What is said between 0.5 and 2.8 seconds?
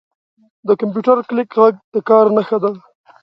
•د کمپیوټر کلیک ږغ د کار نښه ده.